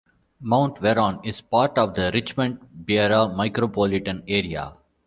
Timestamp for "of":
1.77-1.93